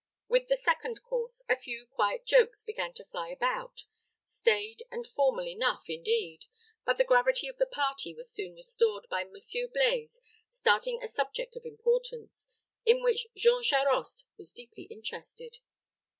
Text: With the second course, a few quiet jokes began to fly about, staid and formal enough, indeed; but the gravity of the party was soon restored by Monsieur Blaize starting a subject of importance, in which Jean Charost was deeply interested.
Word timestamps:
With 0.27 0.47
the 0.47 0.57
second 0.57 1.03
course, 1.03 1.43
a 1.47 1.55
few 1.55 1.85
quiet 1.85 2.25
jokes 2.25 2.63
began 2.63 2.91
to 2.93 3.05
fly 3.05 3.27
about, 3.27 3.83
staid 4.23 4.81
and 4.89 5.05
formal 5.05 5.47
enough, 5.47 5.83
indeed; 5.91 6.45
but 6.83 6.97
the 6.97 7.03
gravity 7.03 7.47
of 7.47 7.57
the 7.59 7.67
party 7.67 8.11
was 8.15 8.33
soon 8.33 8.55
restored 8.55 9.05
by 9.11 9.25
Monsieur 9.25 9.67
Blaize 9.67 10.19
starting 10.49 11.03
a 11.03 11.07
subject 11.07 11.55
of 11.55 11.65
importance, 11.67 12.47
in 12.83 13.03
which 13.03 13.27
Jean 13.37 13.61
Charost 13.61 14.25
was 14.37 14.51
deeply 14.51 14.85
interested. 14.89 15.59